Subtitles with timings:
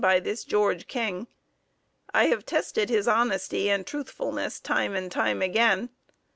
[0.03, 1.27] by this George King.
[2.11, 5.91] I have tested his honesty and truthfulness time and time again.